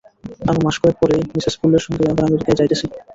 আমি 0.41 0.59
মাসকয়েক 0.65 0.95
পরেই 1.01 1.23
মিসেস 1.31 1.55
বুলের 1.59 1.83
সঙ্গে 1.85 2.03
আবার 2.05 2.23
আমেরিকায় 2.27 2.57
যাইতেছি। 2.59 2.85